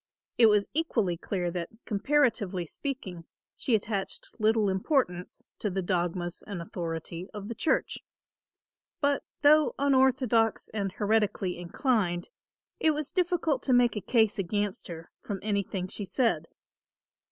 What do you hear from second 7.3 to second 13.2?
of the church. But though unorthodox and heretically inclined, it was